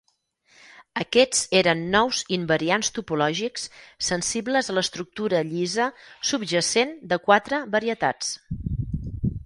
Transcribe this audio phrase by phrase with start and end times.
[1.01, 3.67] Aquests eren nous invariants topològics
[4.07, 5.91] sensibles a l'estructura llisa
[6.33, 8.35] subjacent de quatre varietats.